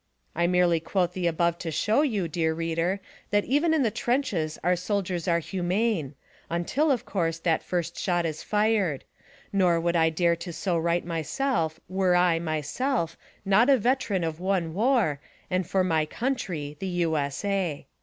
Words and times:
I 0.33 0.47
merely 0.47 0.79
quote 0.79 1.13
the 1.13 1.27
above 1.27 1.59
to 1.59 1.69
show 1.69 2.01
you, 2.01 2.27
dear 2.27 2.55
reader, 2.55 3.01
that 3.29 3.45
even 3.45 3.71
in 3.71 3.83
the 3.83 3.91
trenches 3.91 4.53
SPY 4.53 4.61
PROOF 4.61 4.63
AMERICA 4.63 4.67
our 4.71 4.75
soldiers 4.75 5.27
are 5.27 5.37
humane— 5.39 6.15
until, 6.49 6.89
of 6.89 7.05
course, 7.05 7.37
that 7.37 7.61
first 7.61 7.99
shot 7.99 8.25
is 8.25 8.41
fired; 8.41 9.03
nor 9.53 9.79
would 9.79 9.95
I 9.95 10.09
dare 10.09 10.35
to 10.37 10.51
so 10.51 10.75
write 10.75 11.05
myself 11.05 11.79
were 11.87 12.15
I, 12.15 12.39
myself, 12.39 13.15
not 13.45 13.69
a 13.69 13.77
veteran 13.77 14.23
of 14.23 14.39
one 14.39 14.73
war 14.73 15.19
and 15.51 15.67
for 15.67 15.83
my 15.83 16.07
country, 16.07 16.77
the 16.79 16.87
U. 17.05 17.15
S. 17.15 17.45
A. 17.45 17.85